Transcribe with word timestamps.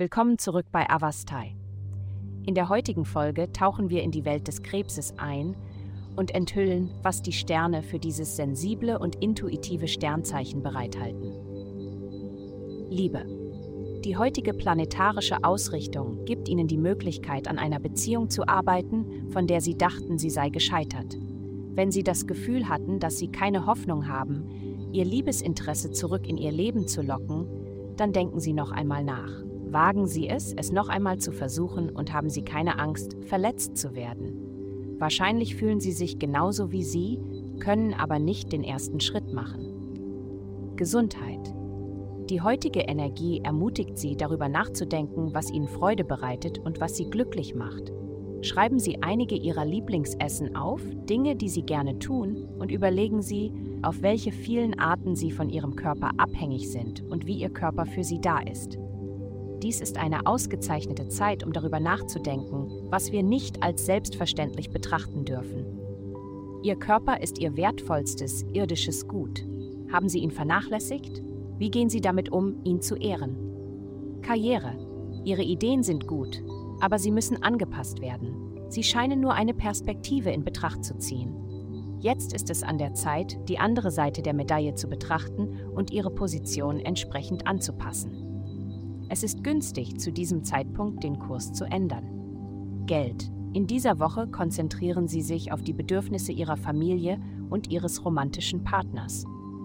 Willkommen 0.00 0.38
zurück 0.38 0.64
bei 0.72 0.88
Avastai. 0.88 1.54
In 2.46 2.54
der 2.54 2.70
heutigen 2.70 3.04
Folge 3.04 3.52
tauchen 3.52 3.90
wir 3.90 4.02
in 4.02 4.10
die 4.10 4.24
Welt 4.24 4.48
des 4.48 4.62
Krebses 4.62 5.12
ein 5.18 5.54
und 6.16 6.34
enthüllen, 6.34 6.90
was 7.02 7.20
die 7.20 7.34
Sterne 7.34 7.82
für 7.82 7.98
dieses 7.98 8.34
sensible 8.34 8.98
und 8.98 9.16
intuitive 9.16 9.88
Sternzeichen 9.88 10.62
bereithalten. 10.62 11.34
Liebe. 12.88 13.26
Die 14.02 14.16
heutige 14.16 14.54
planetarische 14.54 15.44
Ausrichtung 15.44 16.24
gibt 16.24 16.48
Ihnen 16.48 16.66
die 16.66 16.78
Möglichkeit, 16.78 17.46
an 17.46 17.58
einer 17.58 17.78
Beziehung 17.78 18.30
zu 18.30 18.48
arbeiten, 18.48 19.30
von 19.30 19.46
der 19.46 19.60
Sie 19.60 19.76
dachten, 19.76 20.16
sie 20.16 20.30
sei 20.30 20.48
gescheitert. 20.48 21.18
Wenn 21.74 21.90
Sie 21.90 22.04
das 22.04 22.26
Gefühl 22.26 22.70
hatten, 22.70 23.00
dass 23.00 23.18
Sie 23.18 23.28
keine 23.28 23.66
Hoffnung 23.66 24.08
haben, 24.08 24.88
Ihr 24.94 25.04
Liebesinteresse 25.04 25.90
zurück 25.90 26.26
in 26.26 26.38
Ihr 26.38 26.52
Leben 26.52 26.88
zu 26.88 27.02
locken, 27.02 27.46
dann 27.96 28.14
denken 28.14 28.40
Sie 28.40 28.54
noch 28.54 28.72
einmal 28.72 29.04
nach. 29.04 29.49
Wagen 29.72 30.06
Sie 30.06 30.28
es, 30.28 30.52
es 30.52 30.72
noch 30.72 30.88
einmal 30.88 31.18
zu 31.18 31.30
versuchen 31.30 31.90
und 31.90 32.12
haben 32.12 32.28
Sie 32.28 32.42
keine 32.42 32.78
Angst, 32.78 33.16
verletzt 33.26 33.76
zu 33.76 33.94
werden. 33.94 34.96
Wahrscheinlich 34.98 35.54
fühlen 35.54 35.80
Sie 35.80 35.92
sich 35.92 36.18
genauso 36.18 36.72
wie 36.72 36.82
Sie, 36.82 37.20
können 37.60 37.94
aber 37.94 38.18
nicht 38.18 38.52
den 38.52 38.64
ersten 38.64 39.00
Schritt 39.00 39.32
machen. 39.32 40.74
Gesundheit. 40.76 41.54
Die 42.28 42.40
heutige 42.40 42.80
Energie 42.80 43.40
ermutigt 43.44 43.98
Sie, 43.98 44.16
darüber 44.16 44.48
nachzudenken, 44.48 45.34
was 45.34 45.50
Ihnen 45.50 45.68
Freude 45.68 46.04
bereitet 46.04 46.58
und 46.58 46.80
was 46.80 46.96
Sie 46.96 47.08
glücklich 47.08 47.54
macht. 47.54 47.92
Schreiben 48.42 48.78
Sie 48.78 49.02
einige 49.02 49.36
Ihrer 49.36 49.64
Lieblingsessen 49.64 50.56
auf, 50.56 50.80
Dinge, 51.08 51.36
die 51.36 51.48
Sie 51.48 51.62
gerne 51.62 51.98
tun, 51.98 52.48
und 52.58 52.70
überlegen 52.70 53.20
Sie, 53.20 53.52
auf 53.82 54.02
welche 54.02 54.32
vielen 54.32 54.78
Arten 54.78 55.14
Sie 55.14 55.30
von 55.30 55.50
Ihrem 55.50 55.76
Körper 55.76 56.10
abhängig 56.16 56.70
sind 56.70 57.02
und 57.02 57.26
wie 57.26 57.38
Ihr 57.38 57.50
Körper 57.50 57.84
für 57.84 58.02
Sie 58.02 58.20
da 58.20 58.38
ist. 58.38 58.78
Dies 59.62 59.80
ist 59.80 59.98
eine 59.98 60.26
ausgezeichnete 60.26 61.08
Zeit, 61.08 61.44
um 61.44 61.52
darüber 61.52 61.80
nachzudenken, 61.80 62.70
was 62.88 63.12
wir 63.12 63.22
nicht 63.22 63.62
als 63.62 63.84
selbstverständlich 63.84 64.70
betrachten 64.70 65.24
dürfen. 65.24 65.66
Ihr 66.62 66.76
Körper 66.76 67.20
ist 67.20 67.38
Ihr 67.38 67.56
wertvollstes 67.56 68.44
irdisches 68.52 69.06
Gut. 69.06 69.44
Haben 69.92 70.08
Sie 70.08 70.20
ihn 70.20 70.30
vernachlässigt? 70.30 71.22
Wie 71.58 71.70
gehen 71.70 71.90
Sie 71.90 72.00
damit 72.00 72.30
um, 72.32 72.62
ihn 72.64 72.80
zu 72.80 72.96
ehren? 72.96 73.36
Karriere. 74.22 74.76
Ihre 75.24 75.42
Ideen 75.42 75.82
sind 75.82 76.06
gut, 76.06 76.42
aber 76.80 76.98
sie 76.98 77.10
müssen 77.10 77.42
angepasst 77.42 78.00
werden. 78.00 78.34
Sie 78.68 78.82
scheinen 78.82 79.20
nur 79.20 79.34
eine 79.34 79.52
Perspektive 79.52 80.30
in 80.30 80.44
Betracht 80.44 80.84
zu 80.84 80.96
ziehen. 80.96 81.34
Jetzt 82.00 82.32
ist 82.32 82.48
es 82.48 82.62
an 82.62 82.78
der 82.78 82.94
Zeit, 82.94 83.38
die 83.48 83.58
andere 83.58 83.90
Seite 83.90 84.22
der 84.22 84.32
Medaille 84.32 84.74
zu 84.74 84.88
betrachten 84.88 85.58
und 85.74 85.90
ihre 85.90 86.10
Position 86.10 86.78
entsprechend 86.78 87.46
anzupassen. 87.46 88.29
Es 89.12 89.24
ist 89.24 89.42
günstig, 89.42 89.98
zu 89.98 90.12
diesem 90.12 90.44
Zeitpunkt 90.44 91.02
den 91.02 91.18
Kurs 91.18 91.52
zu 91.52 91.64
ändern. 91.64 92.84
Geld. 92.86 93.28
In 93.52 93.66
dieser 93.66 93.98
Woche 93.98 94.28
konzentrieren 94.28 95.08
Sie 95.08 95.20
sich 95.20 95.50
auf 95.50 95.62
die 95.62 95.72
Bedürfnisse 95.72 96.30
Ihrer 96.30 96.56
Familie 96.56 97.20
und 97.50 97.72
Ihres 97.72 98.04
romantischen 98.04 98.62
Partners. 98.62 99.24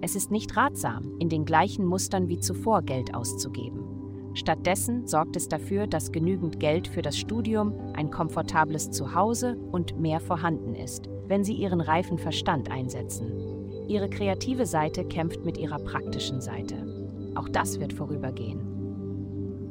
Es 0.00 0.16
ist 0.16 0.30
nicht 0.30 0.56
ratsam, 0.56 1.18
in 1.18 1.28
den 1.28 1.44
gleichen 1.44 1.84
Mustern 1.84 2.28
wie 2.28 2.38
zuvor 2.38 2.80
Geld 2.80 3.14
auszugeben. 3.14 4.32
Stattdessen 4.32 5.06
sorgt 5.06 5.36
es 5.36 5.48
dafür, 5.48 5.86
dass 5.86 6.12
genügend 6.12 6.58
Geld 6.58 6.88
für 6.88 7.02
das 7.02 7.18
Studium, 7.18 7.74
ein 7.92 8.10
komfortables 8.10 8.90
Zuhause 8.90 9.58
und 9.70 10.00
mehr 10.00 10.20
vorhanden 10.20 10.74
ist, 10.74 11.10
wenn 11.26 11.44
Sie 11.44 11.54
Ihren 11.54 11.82
reifen 11.82 12.16
Verstand 12.16 12.70
einsetzen. 12.70 13.30
Ihre 13.86 14.08
kreative 14.08 14.64
Seite 14.64 15.04
kämpft 15.04 15.44
mit 15.44 15.58
Ihrer 15.58 15.78
praktischen 15.78 16.40
Seite. 16.40 17.32
Auch 17.34 17.50
das 17.50 17.80
wird 17.80 17.92
vorübergehen. 17.92 18.75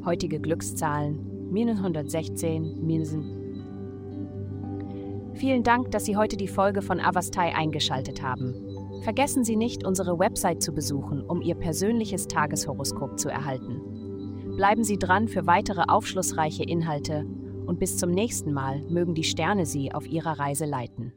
Heutige 0.05 0.39
Glückszahlen 0.39 1.51
minus 1.51 1.77
116, 1.77 2.85
minus. 2.85 3.17
Vielen 5.33 5.63
Dank, 5.63 5.89
dass 5.89 6.05
Sie 6.05 6.15
heute 6.15 6.37
die 6.37 6.47
Folge 6.47 6.83
von 6.83 6.99
Avastai 6.99 7.55
eingeschaltet 7.55 8.21
haben. 8.21 8.53
Vergessen 9.01 9.43
Sie 9.43 9.55
nicht, 9.55 9.83
unsere 9.83 10.19
Website 10.19 10.61
zu 10.61 10.73
besuchen, 10.73 11.23
um 11.23 11.41
Ihr 11.41 11.55
persönliches 11.55 12.27
Tageshoroskop 12.27 13.19
zu 13.19 13.29
erhalten. 13.29 14.53
Bleiben 14.55 14.83
Sie 14.83 14.99
dran 14.99 15.27
für 15.27 15.47
weitere 15.47 15.85
aufschlussreiche 15.87 16.63
Inhalte 16.63 17.25
und 17.65 17.79
bis 17.79 17.97
zum 17.97 18.11
nächsten 18.11 18.53
Mal 18.53 18.83
mögen 18.83 19.15
die 19.15 19.23
Sterne 19.23 19.65
Sie 19.65 19.91
auf 19.91 20.07
Ihrer 20.07 20.37
Reise 20.37 20.65
leiten. 20.65 21.13